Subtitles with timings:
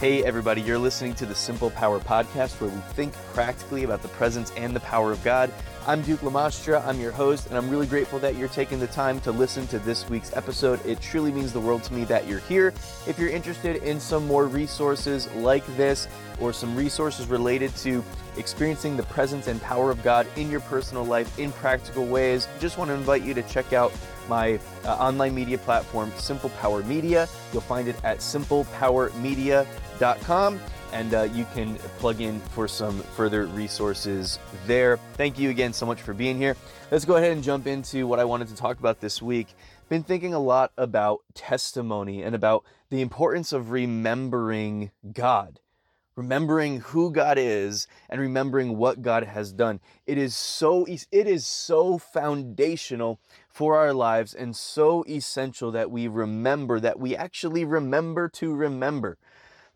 [0.00, 4.08] Hey, everybody, you're listening to the Simple Power Podcast where we think practically about the
[4.08, 5.52] presence and the power of God.
[5.86, 9.20] I'm Duke Lamastra, I'm your host, and I'm really grateful that you're taking the time
[9.20, 10.82] to listen to this week's episode.
[10.86, 12.68] It truly means the world to me that you're here.
[13.06, 16.08] If you're interested in some more resources like this
[16.40, 18.02] or some resources related to
[18.38, 22.78] experiencing the presence and power of God in your personal life in practical ways, just
[22.78, 23.92] want to invite you to check out
[24.30, 27.28] my uh, online media platform, Simple Power Media.
[27.52, 28.22] You'll find it at
[30.00, 30.60] simplepowermedia.com
[30.92, 34.98] and uh, you can plug in for some further resources there.
[35.14, 36.56] Thank you again so much for being here.
[36.90, 39.48] Let's go ahead and jump into what I wanted to talk about this week.
[39.88, 45.60] Been thinking a lot about testimony and about the importance of remembering God
[46.16, 49.80] remembering who God is and remembering what God has done.
[50.06, 56.08] It is so it is so foundational for our lives and so essential that we
[56.08, 59.16] remember that we actually remember to remember.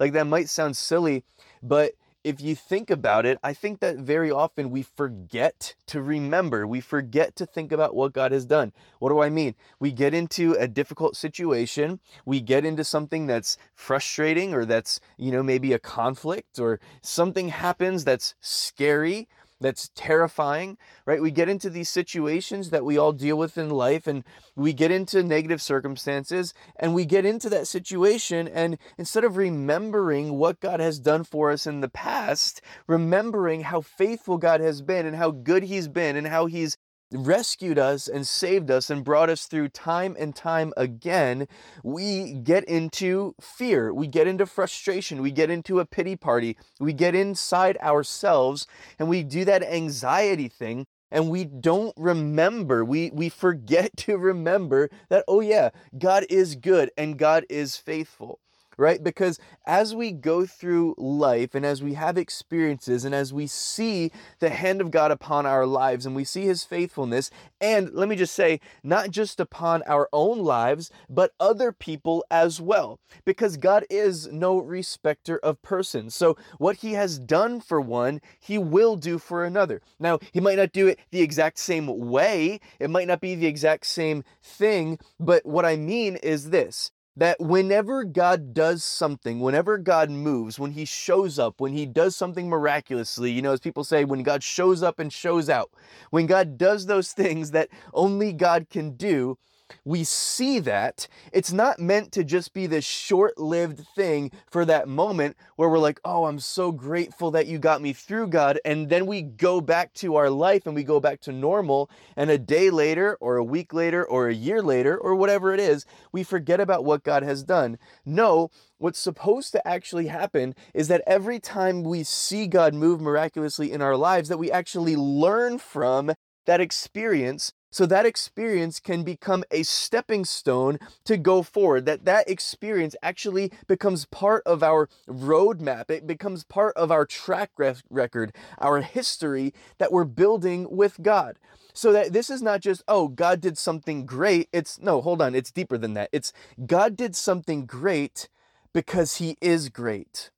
[0.04, 1.24] Like that might sound silly,
[1.62, 6.66] but if you think about it, I think that very often we forget to remember.
[6.66, 8.74] We forget to think about what God has done.
[8.98, 9.54] What do I mean?
[9.80, 15.32] We get into a difficult situation, we get into something that's frustrating or that's, you
[15.32, 19.26] know, maybe a conflict or something happens that's scary
[19.60, 21.22] that's terrifying, right?
[21.22, 24.24] We get into these situations that we all deal with in life and
[24.56, 30.36] we get into negative circumstances and we get into that situation and instead of remembering
[30.38, 35.06] what God has done for us in the past, remembering how faithful God has been
[35.06, 36.76] and how good he's been and how he's
[37.12, 41.46] rescued us and saved us and brought us through time and time again,
[41.82, 43.92] we get into fear.
[43.92, 45.22] We get into frustration.
[45.22, 46.56] We get into a pity party.
[46.80, 48.66] We get inside ourselves
[48.98, 54.90] and we do that anxiety thing and we don't remember we we forget to remember
[55.08, 58.40] that oh yeah God is good and God is faithful
[58.76, 59.02] right?
[59.02, 64.10] Because as we go through life and as we have experiences and as we see
[64.40, 67.30] the hand of God upon our lives and we see his faithfulness,
[67.60, 72.60] and let me just say, not just upon our own lives, but other people as
[72.60, 76.14] well, because God is no respecter of persons.
[76.14, 79.80] So what he has done for one, he will do for another.
[79.98, 83.46] Now, he might not do it the exact same way, it might not be the
[83.46, 89.78] exact same thing, but what I mean is this that whenever God does something, whenever
[89.78, 93.84] God moves, when He shows up, when He does something miraculously, you know, as people
[93.84, 95.70] say, when God shows up and shows out,
[96.10, 99.38] when God does those things that only God can do,
[99.84, 104.88] we see that it's not meant to just be this short lived thing for that
[104.88, 108.58] moment where we're like, oh, I'm so grateful that you got me through, God.
[108.64, 111.90] And then we go back to our life and we go back to normal.
[112.16, 115.60] And a day later, or a week later, or a year later, or whatever it
[115.60, 117.78] is, we forget about what God has done.
[118.04, 123.72] No, what's supposed to actually happen is that every time we see God move miraculously
[123.72, 126.12] in our lives, that we actually learn from
[126.46, 132.30] that experience so that experience can become a stepping stone to go forward that that
[132.30, 137.50] experience actually becomes part of our roadmap it becomes part of our track
[137.90, 141.38] record our history that we're building with god.
[141.76, 145.34] So that this is not just oh god did something great it's no hold on
[145.34, 146.10] it's deeper than that.
[146.12, 146.32] It's
[146.66, 148.28] god did something great
[148.72, 150.30] because he is great.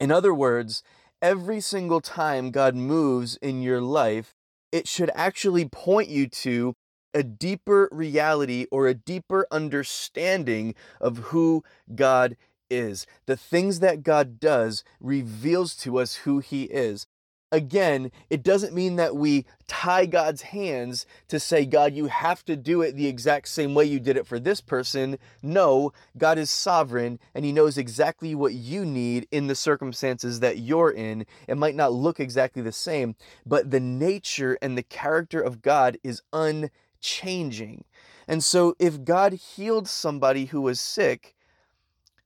[0.00, 0.82] In other words
[1.20, 4.34] every single time god moves in your life
[4.74, 6.74] it should actually point you to
[7.14, 11.62] a deeper reality or a deeper understanding of who
[11.94, 12.36] God
[12.68, 13.06] is.
[13.26, 17.06] The things that God does reveals to us who he is
[17.54, 22.56] again, it doesn't mean that we tie God's hands to say, God, you have to
[22.56, 25.18] do it the exact same way you did it for this person.
[25.40, 30.58] No, God is sovereign and He knows exactly what you need in the circumstances that
[30.58, 31.26] you're in.
[31.46, 33.14] It might not look exactly the same,
[33.46, 37.84] but the nature and the character of God is unchanging.
[38.26, 41.34] And so, if God healed somebody who was sick,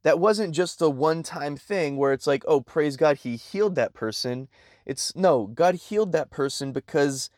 [0.03, 3.75] that wasn't just a one time thing where it's like, oh, praise God, He healed
[3.75, 4.49] that person.
[4.89, 7.29] It's no, God healed that person because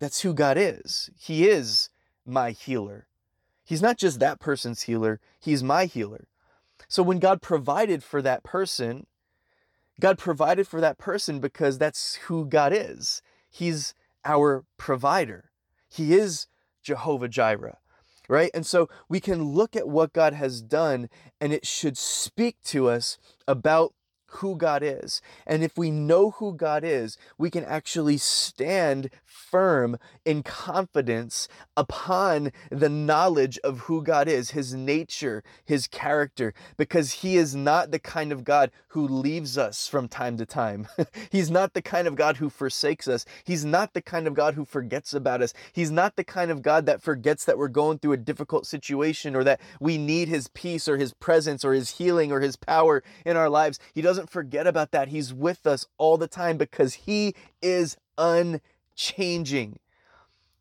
[0.00, 1.08] that's who God is.
[1.16, 1.88] He is
[2.26, 3.06] my healer.
[3.62, 6.26] He's not just that person's healer, He's my healer.
[6.88, 9.06] So when God provided for that person,
[10.00, 13.22] God provided for that person because that's who God is.
[13.48, 13.94] He's
[14.24, 15.50] our provider.
[15.88, 16.48] He is
[16.82, 17.78] Jehovah Jireh,
[18.28, 18.50] right?
[18.52, 21.08] And so we can look at what God has done
[21.40, 23.94] and it should speak to us about
[24.34, 25.20] who God is.
[25.46, 32.52] And if we know who God is, we can actually stand firm in confidence upon
[32.70, 37.98] the knowledge of who God is, his nature, his character, because he is not the
[37.98, 40.88] kind of God who leaves us from time to time.
[41.30, 43.24] He's not the kind of God who forsakes us.
[43.44, 45.54] He's not the kind of God who forgets about us.
[45.72, 49.36] He's not the kind of God that forgets that we're going through a difficult situation
[49.36, 53.02] or that we need his peace or his presence or his healing or his power
[53.24, 53.78] in our lives.
[53.94, 55.08] He doesn't forget about that.
[55.08, 59.78] He's with us all the time because he is unchanging.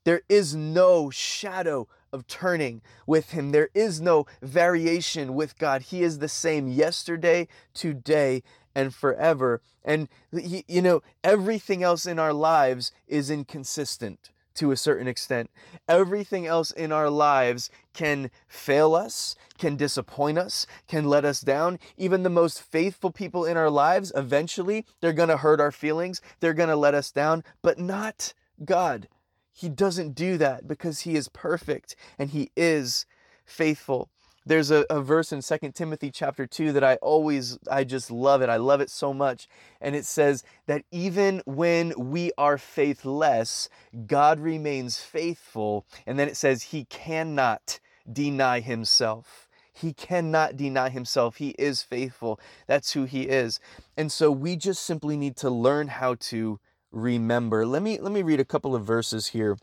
[0.05, 3.51] There is no shadow of turning with him.
[3.51, 5.81] There is no variation with God.
[5.81, 9.61] He is the same yesterday, today, and forever.
[9.83, 15.49] And, he, you know, everything else in our lives is inconsistent to a certain extent.
[15.87, 21.79] Everything else in our lives can fail us, can disappoint us, can let us down.
[21.97, 26.21] Even the most faithful people in our lives, eventually, they're going to hurt our feelings,
[26.41, 28.33] they're going to let us down, but not
[28.65, 29.07] God.
[29.53, 33.05] He doesn't do that because he is perfect and he is
[33.45, 34.09] faithful
[34.49, 38.41] there's a, a verse in Second timothy chapter 2 that i always i just love
[38.41, 39.47] it i love it so much
[39.79, 43.69] and it says that even when we are faithless
[44.07, 47.79] god remains faithful and then it says he cannot
[48.11, 51.37] deny himself he cannot deny himself.
[51.37, 52.37] He is faithful.
[52.67, 53.61] That's who he is.
[53.95, 56.59] And so we just simply need to learn how to
[56.91, 57.65] remember.
[57.65, 59.57] Let me let me read a couple of verses here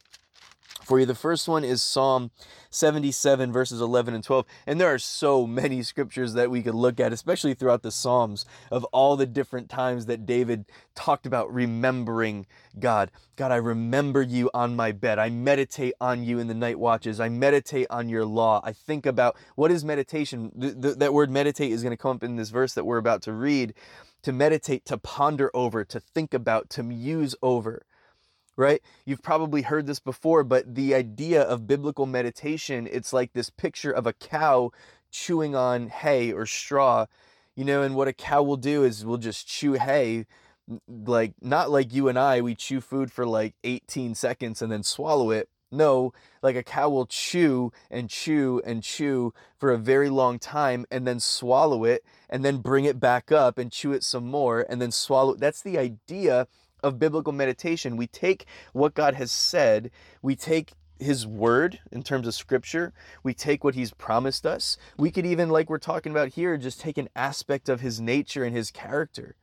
[0.87, 1.07] for you.
[1.07, 2.31] The first one is Psalm
[2.71, 4.47] 77, verses 11 and 12.
[4.67, 8.47] And there are so many scriptures that we could look at, especially throughout the Psalms,
[8.71, 12.47] of all the different times that David talked about remembering
[12.79, 13.11] God.
[13.35, 15.19] God, I remember you on my bed.
[15.19, 17.19] I meditate on you in the night watches.
[17.19, 18.61] I meditate on your law.
[18.63, 20.53] I think about what is meditation.
[20.55, 22.99] The, the, that word meditate is going to come up in this verse that we're
[22.99, 23.75] about to read.
[24.23, 27.85] To meditate, to ponder over, to think about, to muse over
[28.57, 28.83] right?
[29.05, 33.91] You've probably heard this before, but the idea of biblical meditation, it's like this picture
[33.91, 34.73] of a cow
[35.11, 37.07] chewing on hay or straw,
[37.55, 40.27] you know, and what a cow will do is we'll just chew hay
[40.89, 44.83] like not like you and I we chew food for like 18 seconds and then
[44.83, 45.49] swallow it.
[45.71, 46.13] No,
[46.43, 51.07] like a cow will chew and chew and chew for a very long time and
[51.07, 54.81] then swallow it and then bring it back up and chew it some more and
[54.81, 55.35] then swallow.
[55.35, 56.47] That's the idea
[56.83, 57.97] of biblical meditation.
[57.97, 59.91] We take what God has said,
[60.23, 62.93] we take his word in terms of scripture.
[63.23, 64.77] We take what he's promised us.
[64.97, 68.45] We could even, like we're talking about here, just take an aspect of his nature
[68.45, 69.37] and his character,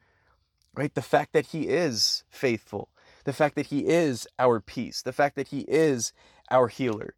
[0.73, 0.93] right?
[0.93, 2.89] The fact that he is faithful,
[3.23, 6.13] the fact that he is our peace, the fact that he is
[6.49, 7.15] our healer.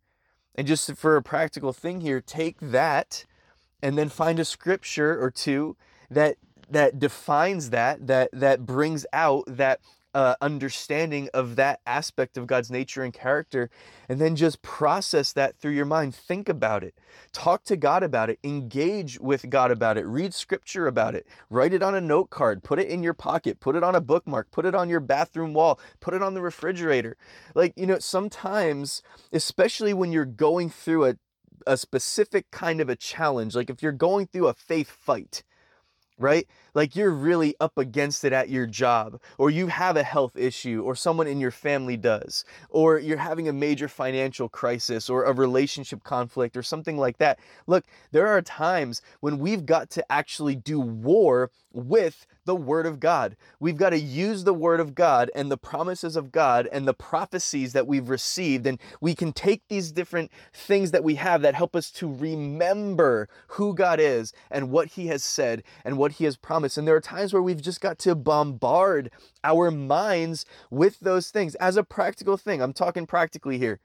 [0.55, 3.25] And just for a practical thing here, take that
[3.81, 5.75] and then find a scripture or two
[6.09, 6.37] that
[6.69, 9.79] that defines that that that brings out that
[10.15, 13.69] uh, understanding of that aspect of God's nature and character,
[14.07, 16.15] and then just process that through your mind.
[16.15, 16.95] Think about it.
[17.33, 18.39] Talk to God about it.
[18.41, 20.05] Engage with God about it.
[20.05, 21.27] Read scripture about it.
[21.49, 22.63] Write it on a note card.
[22.63, 23.59] Put it in your pocket.
[23.59, 24.51] Put it on a bookmark.
[24.51, 25.79] Put it on your bathroom wall.
[25.99, 27.17] Put it on the refrigerator.
[27.53, 29.03] Like, you know, sometimes,
[29.33, 31.15] especially when you're going through a,
[31.67, 35.43] a specific kind of a challenge, like if you're going through a faith fight,
[36.17, 36.47] right?
[36.73, 40.81] Like you're really up against it at your job, or you have a health issue,
[40.85, 45.33] or someone in your family does, or you're having a major financial crisis, or a
[45.33, 47.39] relationship conflict, or something like that.
[47.67, 52.99] Look, there are times when we've got to actually do war with the Word of
[52.99, 53.35] God.
[53.59, 56.93] We've got to use the Word of God and the promises of God and the
[56.93, 58.65] prophecies that we've received.
[58.65, 63.27] And we can take these different things that we have that help us to remember
[63.49, 66.77] who God is and what He has said and what He has promised.
[66.77, 69.11] And there are times where we've just got to bombard
[69.43, 72.61] our minds with those things as a practical thing.
[72.61, 73.79] I'm talking practically here.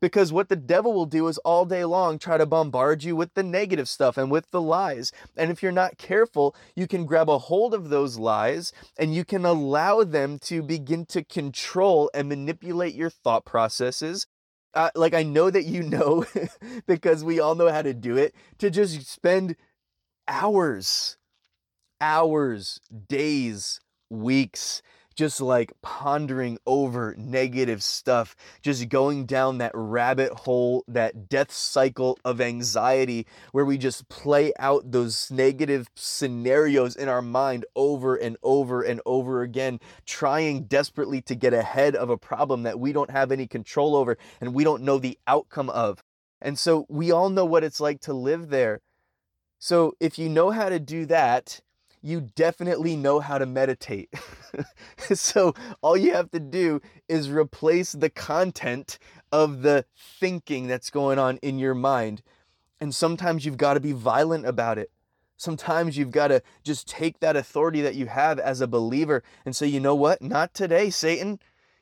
[0.00, 3.34] Because what the devil will do is all day long try to bombard you with
[3.34, 5.12] the negative stuff and with the lies.
[5.36, 9.24] And if you're not careful, you can grab a hold of those lies and you
[9.24, 14.26] can allow them to begin to control and manipulate your thought processes.
[14.74, 16.24] Uh, like I know that you know,
[16.86, 19.56] because we all know how to do it, to just spend
[20.28, 21.16] hours,
[22.00, 24.82] hours, days, weeks
[25.18, 32.16] just like pondering over negative stuff, just going down that rabbit hole, that death cycle
[32.24, 38.36] of anxiety where we just play out those negative scenarios in our mind over and
[38.44, 43.10] over and over again, trying desperately to get ahead of a problem that we don't
[43.10, 46.00] have any control over and we don't know the outcome of.
[46.40, 48.82] And so we all know what it's like to live there.
[49.58, 51.58] So if you know how to do that,
[52.02, 54.12] you definitely know how to meditate.
[55.12, 58.98] so all you have to do is replace the content
[59.32, 59.84] of the
[60.20, 62.22] thinking that's going on in your mind.
[62.80, 64.90] And sometimes you've got to be violent about it.
[65.36, 69.54] Sometimes you've got to just take that authority that you have as a believer and
[69.54, 70.20] say, you know what?
[70.20, 71.38] Not today, Satan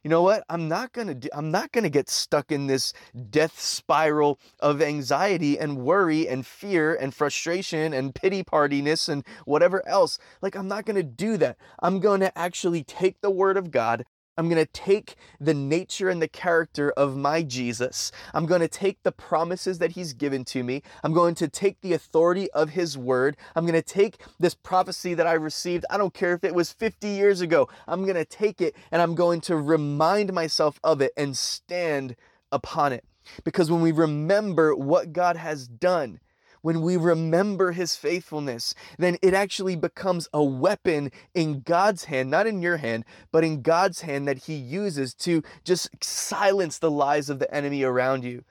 [0.07, 0.45] you know what?
[0.49, 2.93] I'm not going to i'm not going to get stuck in this
[3.29, 9.85] death spiral of anxiety and worry and fear and frustration and pity partiness and whatever
[9.85, 10.21] else.
[10.41, 11.57] Like i'm not going to do that.
[11.81, 14.05] I'm going to actually take the word of god
[14.39, 18.13] I'm going to take the nature and the character of my Jesus.
[18.35, 20.83] I'm going to take the promises that he's given to me.
[21.03, 23.37] I'm going to take the authority of his word.
[23.55, 25.87] I'm going to take this prophecy that I received.
[25.91, 27.69] I don't care if it was 50 years ago.
[27.89, 32.17] I'm going to take it and I'm going to remind myself of it and stand
[32.53, 33.05] upon it.
[33.45, 36.21] Because when we remember what God has done,
[36.67, 42.49] when we remember his faithfulness, then it actually becomes a weapon in God's hand, not
[42.49, 47.31] in your hand, but in God's hand that he uses to just silence the lies
[47.31, 48.43] of the enemy around you.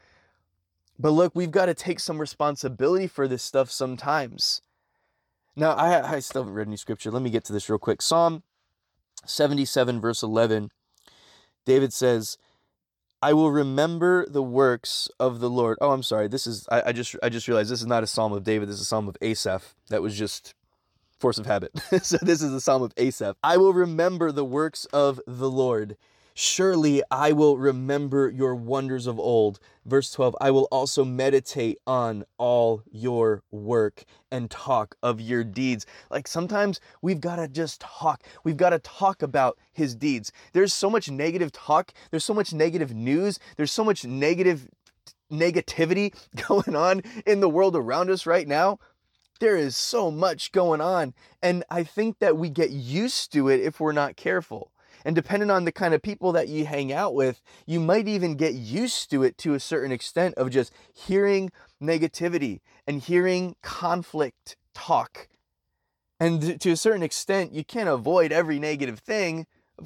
[0.98, 4.62] But look, we've got to take some responsibility for this stuff sometimes.
[5.54, 7.12] Now, I, I still haven't read any scripture.
[7.12, 8.02] Let me get to this real quick.
[8.02, 8.44] Psalm
[9.26, 10.72] 77, verse 11,
[11.66, 12.38] David says,
[13.26, 15.80] I will remember the works of the Lord.
[15.82, 16.28] Oh, I'm sorry.
[16.28, 18.70] This is I, I, just I just realized this is not a psalm of David.
[18.70, 19.74] This is a psalm of Asaph.
[19.90, 20.54] That was just
[21.18, 21.72] force of habit.
[22.04, 23.36] so this is a psalm of Asaph.
[23.44, 25.98] I will remember the works of the Lord.
[26.38, 29.58] Surely I will remember your wonders of old.
[29.86, 35.86] Verse 12 I will also meditate on all your work and talk of your deeds.
[36.12, 38.22] Like sometimes we've got to just talk.
[38.44, 40.34] We've got to talk about his deeds.
[40.52, 44.68] There's so much negative talk, there's so much negative news, there's so much negative
[45.32, 46.14] negativity
[46.48, 48.78] going on in the world around us right now.
[49.40, 51.14] There is so much going on.
[51.42, 54.74] And I think that we get used to it if we're not careful.
[55.06, 58.36] And depending on the kind of people that you hang out with, you might even
[58.36, 64.58] get used to it to a certain extent of just hearing negativity and hearing conflict
[64.74, 65.30] talk.
[66.20, 69.46] And to a certain extent, you can't avoid every negative thing.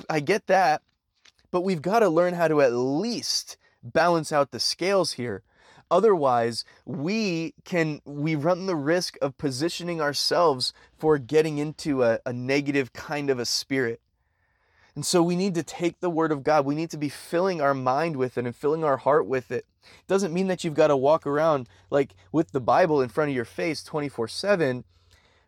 [0.10, 0.84] I get that.
[1.52, 5.44] But we've got to learn how to at least balance out the scales here.
[5.92, 12.32] Otherwise, we can we run the risk of positioning ourselves for getting into a, a
[12.32, 14.00] negative kind of a spirit.
[15.00, 16.66] And so we need to take the word of God.
[16.66, 19.66] We need to be filling our mind with it and filling our heart with it.
[19.82, 23.30] It doesn't mean that you've got to walk around like with the Bible in front
[23.30, 24.84] of your face 24 7,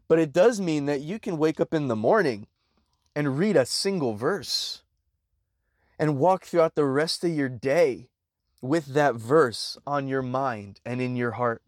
[0.08, 2.48] but it does mean that you can wake up in the morning
[3.14, 4.84] and read a single verse
[6.00, 8.08] and walk throughout the rest of your day
[8.62, 11.62] with that verse on your mind and in your heart.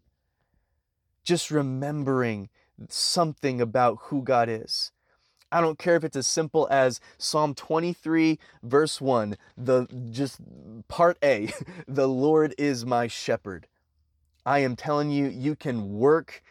[1.22, 2.48] Just remembering
[2.88, 4.90] something about who God is.
[5.54, 10.40] I don't care if it's as simple as Psalm 23 verse 1, the just
[10.88, 11.52] part A,
[11.86, 13.68] the Lord is my shepherd.
[14.44, 16.42] I am telling you you can work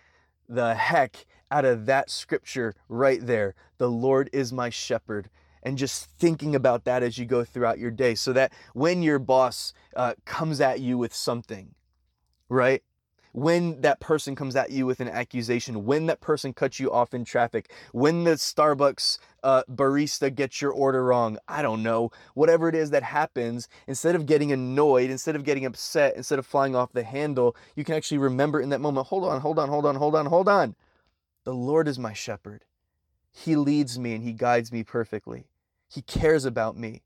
[0.47, 3.55] the heck out of that scripture right there.
[3.77, 5.29] The Lord is my shepherd
[5.61, 9.19] and just thinking about that as you go throughout your day so that when your
[9.19, 11.75] boss uh, comes at you with something,
[12.47, 12.81] right?
[13.33, 17.13] When that person comes at you with an accusation, when that person cuts you off
[17.13, 22.69] in traffic, when the Starbucks uh, barista gets your order wrong, I don't know, whatever
[22.69, 26.75] it is that happens, instead of getting annoyed, instead of getting upset, instead of flying
[26.75, 29.85] off the handle, you can actually remember in that moment, hold on, hold on, hold
[29.87, 30.75] on, hold on, hold on.
[31.43, 32.65] The Lord is my shepherd.
[33.31, 35.47] He leads me and he guides me perfectly.
[35.89, 37.01] He cares about me.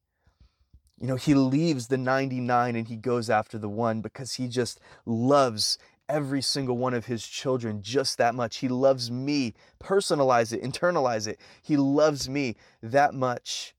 [1.00, 4.80] You know, he leaves the 99 and he goes after the one because he just
[5.06, 5.78] loves
[6.10, 8.58] every single one of his children just that much.
[8.58, 9.54] He loves me.
[9.80, 11.40] Personalize it, internalize it.
[11.62, 13.74] He loves me that much.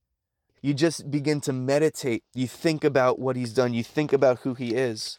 [0.60, 2.24] You just begin to meditate.
[2.34, 5.18] You think about what he's done, you think about who he is.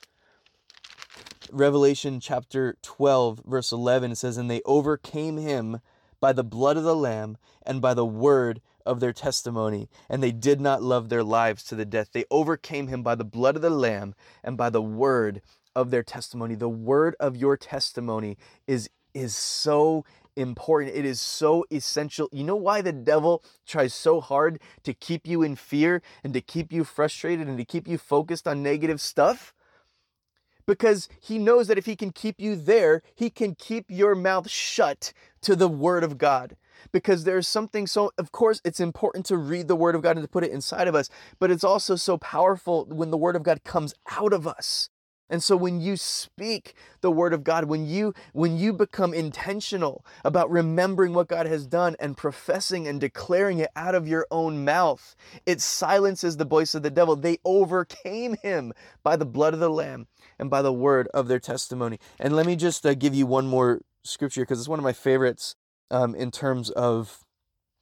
[1.52, 5.80] Revelation chapter 12, verse 11 says, And they overcame him
[6.20, 10.32] by the blood of the Lamb and by the word of their testimony, and they
[10.32, 12.10] did not love their lives to the death.
[12.12, 15.42] They overcame him by the blood of the Lamb and by the word
[15.76, 16.56] of their testimony.
[16.56, 20.96] The word of your testimony is is so important.
[20.96, 22.30] It is so essential.
[22.32, 26.42] You know why the devil tries so hard to keep you in fear and to
[26.42, 29.54] keep you frustrated and to keep you focused on negative stuff?
[30.66, 34.50] Because he knows that if he can keep you there, he can keep your mouth
[34.50, 36.56] shut to the word of God
[36.92, 40.24] because there's something so of course it's important to read the word of God and
[40.24, 41.10] to put it inside of us
[41.40, 44.90] but it's also so powerful when the word of God comes out of us
[45.30, 50.06] And so when you speak the word of God, when you when you become intentional
[50.26, 54.66] about remembering what God has done and professing and declaring it out of your own
[54.66, 57.16] mouth, it silences the voice of the devil.
[57.16, 60.08] They overcame him by the blood of the lamb
[60.40, 62.00] and by the word of their testimony.
[62.20, 64.94] And let me just uh, give you one more scripture because it's one of my
[64.94, 65.56] favorites
[65.92, 67.24] um, in terms of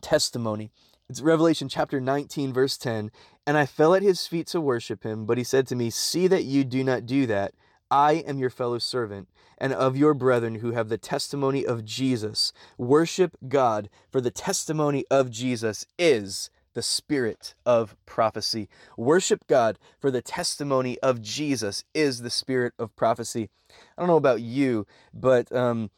[0.01, 0.71] testimony.
[1.09, 3.11] It's Revelation chapter 19, verse 10.
[3.47, 6.27] And I fell at his feet to worship him, but he said to me, See
[6.27, 7.53] that you do not do that.
[7.89, 12.51] I am your fellow servant and of your brethren who have the testimony of Jesus.
[12.77, 18.67] Worship God, for the testimony of Jesus is the spirit of prophecy.
[18.97, 23.49] Worship God, for the testimony of Jesus is the spirit of prophecy.
[23.97, 25.89] I don't know about you, but um,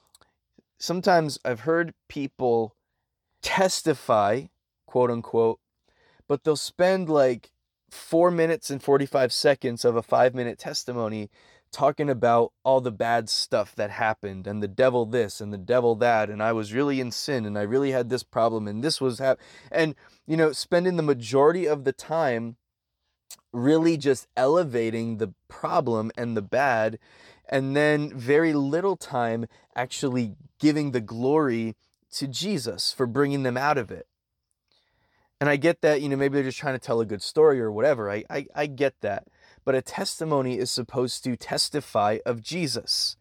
[0.77, 2.75] sometimes I've heard people
[3.41, 4.43] testify
[4.89, 5.59] quote unquote,
[6.29, 7.51] but they'll spend like
[7.89, 11.29] four minutes and 45 seconds of a five minute testimony
[11.71, 15.95] talking about all the bad stuff that happened and the devil this and the devil
[15.95, 19.01] that and I was really in sin and I really had this problem and this
[19.01, 19.39] was hap-
[19.71, 19.95] and
[20.25, 22.57] you know spending the majority of the time
[23.51, 26.99] really just elevating the problem and the bad
[27.47, 31.75] and then very little time actually giving the glory
[32.11, 34.07] to Jesus for bringing them out of it
[35.39, 37.61] and I get that, you know, maybe they're just trying to tell a good story
[37.61, 38.11] or whatever.
[38.11, 39.27] I, I, I get that.
[39.63, 43.15] But a testimony is supposed to testify of Jesus.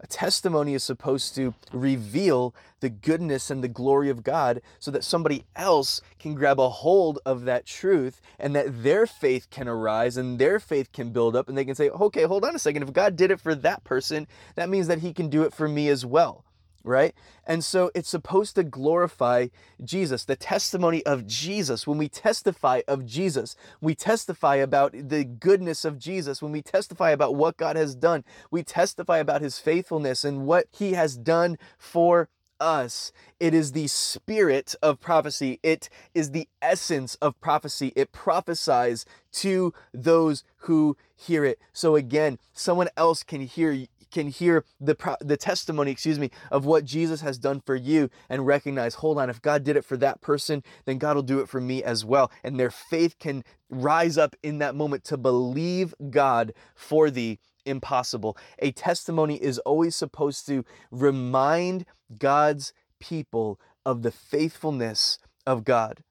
[0.00, 5.02] A testimony is supposed to reveal the goodness and the glory of God so that
[5.02, 10.16] somebody else can grab a hold of that truth and that their faith can arise
[10.16, 12.84] and their faith can build up and they can say, okay, hold on a second.
[12.84, 15.68] If God did it for that person, that means that he can do it for
[15.68, 16.44] me as well
[16.84, 17.14] right?
[17.46, 19.48] And so it's supposed to glorify
[19.82, 21.86] Jesus, the testimony of Jesus.
[21.86, 26.42] When we testify of Jesus, we testify about the goodness of Jesus.
[26.42, 30.66] When we testify about what God has done, we testify about his faithfulness and what
[30.70, 32.28] he has done for
[32.60, 33.12] us.
[33.38, 35.60] It is the spirit of prophecy.
[35.62, 37.92] It is the essence of prophecy.
[37.94, 41.58] It prophesies to those who hear it.
[41.72, 46.84] So again, someone else can hear can hear the the testimony, excuse me, of what
[46.84, 50.20] Jesus has done for you and recognize, hold on, if God did it for that
[50.20, 52.30] person, then God will do it for me as well.
[52.42, 58.36] And their faith can rise up in that moment to believe God for the impossible.
[58.58, 61.84] A testimony is always supposed to remind
[62.16, 66.02] God's people of the faithfulness of God.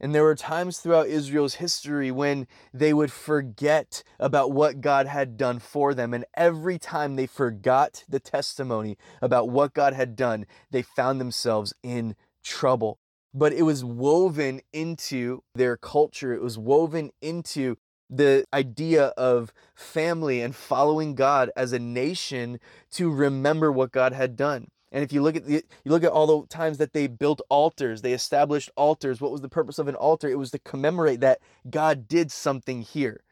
[0.00, 5.36] And there were times throughout Israel's history when they would forget about what God had
[5.36, 6.12] done for them.
[6.12, 11.72] And every time they forgot the testimony about what God had done, they found themselves
[11.82, 12.98] in trouble.
[13.32, 17.76] But it was woven into their culture, it was woven into
[18.08, 22.60] the idea of family and following God as a nation
[22.92, 24.68] to remember what God had done.
[24.96, 27.42] And if you look at the, you look at all the times that they built
[27.50, 29.20] altars, they established altars.
[29.20, 30.26] What was the purpose of an altar?
[30.26, 33.22] It was to commemorate that God did something here.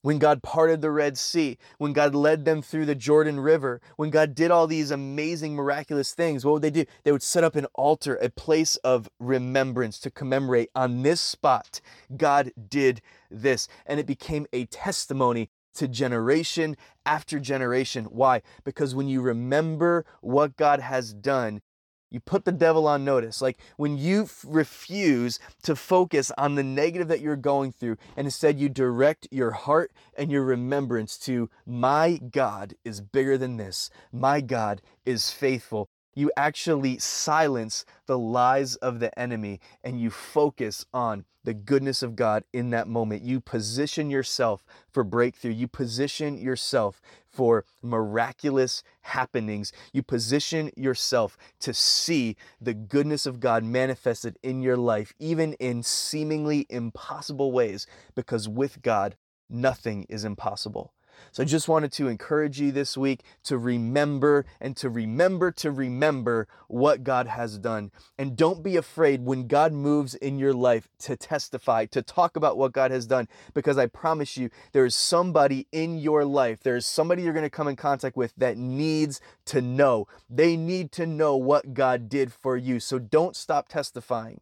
[0.00, 4.08] When God parted the Red Sea, when God led them through the Jordan River, when
[4.08, 6.86] God did all these amazing, miraculous things, what would they do?
[7.04, 11.82] They would set up an altar, a place of remembrance to commemorate on this spot.
[12.16, 13.68] God did this.
[13.84, 16.76] And it became a testimony to generation
[17.06, 18.04] after generation.
[18.06, 18.42] Why?
[18.64, 21.60] Because when you remember what God has done,
[22.10, 23.42] you put the devil on notice.
[23.42, 28.26] Like when you f- refuse to focus on the negative that you're going through and
[28.26, 33.90] instead you direct your heart and your remembrance to my God is bigger than this.
[34.10, 40.84] My God is faithful you actually silence the lies of the enemy and you focus
[40.92, 43.22] on the goodness of God in that moment.
[43.22, 45.52] You position yourself for breakthrough.
[45.52, 47.00] You position yourself
[47.30, 49.72] for miraculous happenings.
[49.92, 55.84] You position yourself to see the goodness of God manifested in your life, even in
[55.84, 59.16] seemingly impossible ways, because with God,
[59.48, 60.92] nothing is impossible.
[61.32, 65.70] So I just wanted to encourage you this week to remember and to remember to
[65.70, 67.90] remember what God has done.
[68.18, 72.56] And don't be afraid when God moves in your life to testify, to talk about
[72.56, 76.76] what God has done, because I promise you, there is somebody in your life, there
[76.76, 80.06] is somebody you're going to come in contact with that needs to know.
[80.28, 82.80] They need to know what God did for you.
[82.80, 84.40] So don't stop testifying.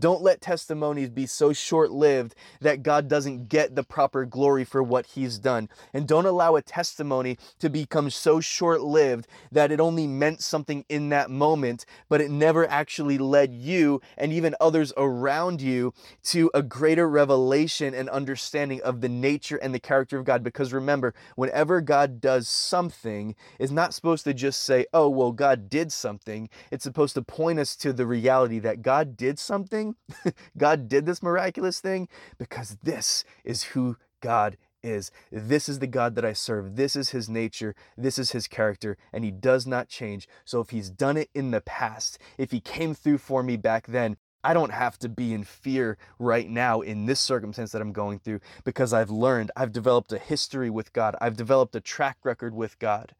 [0.00, 4.82] Don't let testimonies be so short lived that God doesn't get the proper glory for
[4.82, 5.68] what He's done.
[5.92, 10.84] And don't allow a testimony to become so short lived that it only meant something
[10.88, 15.92] in that moment, but it never actually led you and even others around you
[16.24, 20.42] to a greater revelation and understanding of the nature and the character of God.
[20.42, 25.68] Because remember, whenever God does something, it's not supposed to just say, oh, well, God
[25.68, 26.48] did something.
[26.70, 29.89] It's supposed to point us to the reality that God did something.
[30.56, 35.10] God did this miraculous thing because this is who God is.
[35.30, 36.76] This is the God that I serve.
[36.76, 37.74] This is his nature.
[37.96, 40.28] This is his character, and he does not change.
[40.44, 43.86] So if he's done it in the past, if he came through for me back
[43.86, 47.92] then, I don't have to be in fear right now in this circumstance that I'm
[47.92, 52.18] going through because I've learned, I've developed a history with God, I've developed a track
[52.24, 53.14] record with God.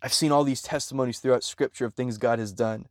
[0.00, 2.86] I've seen all these testimonies throughout scripture of things God has done.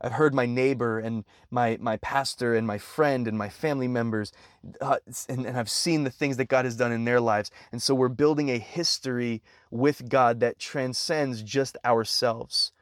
[0.00, 4.32] I've heard my neighbor and my, my pastor and my friend and my family members,
[4.80, 4.96] uh,
[5.28, 7.50] and, and I've seen the things that God has done in their lives.
[7.70, 12.72] And so we're building a history with God that transcends just ourselves.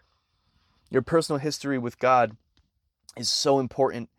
[0.90, 2.36] Your personal history with God
[3.16, 4.10] is so important.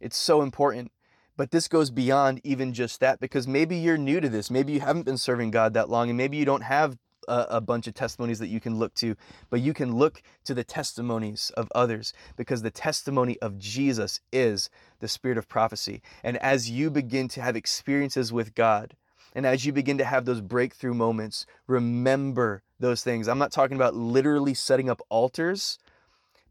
[0.00, 0.92] It's so important.
[1.36, 4.50] But this goes beyond even just that because maybe you're new to this.
[4.50, 6.96] Maybe you haven't been serving God that long, and maybe you don't have
[7.28, 9.16] a, a, bunch of testimonies that you can look to,
[9.50, 14.70] but you can look to the testimonies of others because the testimony of Jesus is
[15.00, 16.02] the spirit of prophecy.
[16.22, 18.94] And as you begin to have experiences with God,
[19.34, 23.26] and as you begin to have those breakthrough moments, remember those things.
[23.26, 25.78] I'm not talking about literally setting up altars,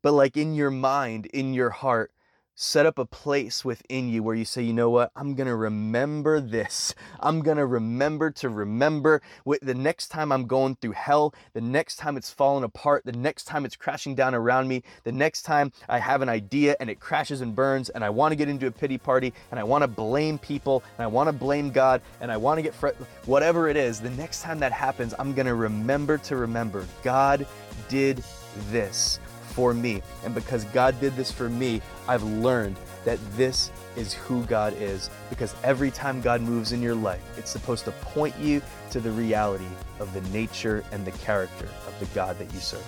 [0.02, 2.12] but like in your mind, in your heart,
[2.56, 5.56] set up a place within you where you say, you know what, I'm going to
[5.56, 6.94] remember this.
[7.20, 9.22] I'm going to remember to remember
[9.62, 13.46] the next time I'm going through hell, the next time it's falling apart, the next
[13.46, 17.00] time it's crashing down around me, the next time I have an idea and it
[17.00, 19.84] crashes and burns and I want to get into a pity party and I want
[19.84, 22.96] to blame people and I want to blame God and I want to get fret,
[23.26, 27.48] whatever it is, the next time that happens, I'm going to remember to remember God
[27.90, 28.24] did
[28.70, 29.20] this
[29.54, 30.02] for me.
[30.26, 35.10] And because God did this for me, I've learned that this is who God is.
[35.30, 38.62] Because every time God moves in your life, it's supposed to point you
[38.92, 39.68] to the reality
[40.00, 42.86] of the nature and the character of the God that you serve.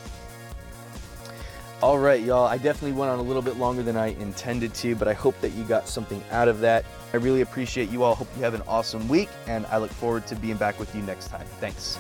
[1.82, 2.47] All right, y'all.
[2.47, 5.39] I definitely went on a little bit longer than I intended to, but I hope
[5.41, 6.86] that you got something out of that.
[7.13, 8.15] I really appreciate you all.
[8.15, 11.01] Hope you have an awesome week, and I look forward to being back with you
[11.01, 11.45] next time.
[11.60, 11.99] Thanks.